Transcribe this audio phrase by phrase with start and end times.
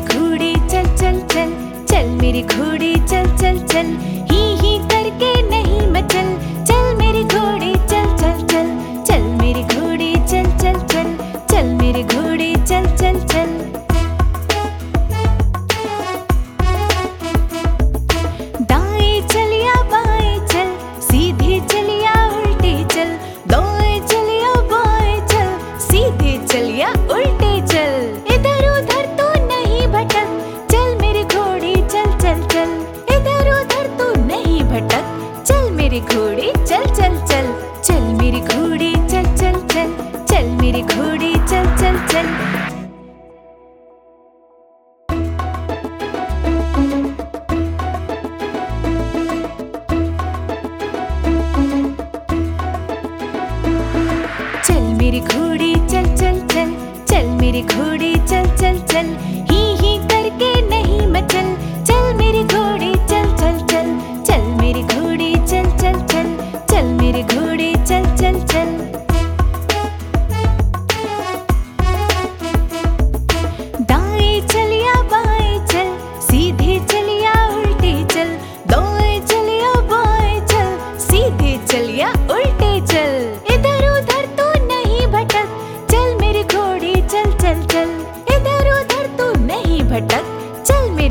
[0.00, 0.37] ঘুরে
[36.68, 37.46] चल चल चल
[37.86, 39.94] चल मेरी घोड़ी, चल चल चल
[40.30, 42.26] चल मेरी घोड़ी, चल चल चल।
[54.66, 55.74] चल मेरी घोड़ी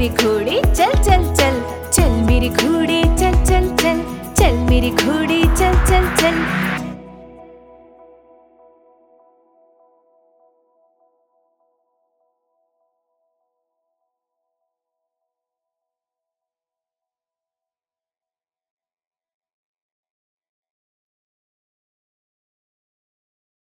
[0.09, 1.61] घोड़े चल चल चल।
[1.94, 4.17] चल मेरे घोड़े चल चल चल।